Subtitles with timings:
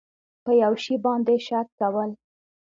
[0.43, 2.09] په یو شي باندې شک کول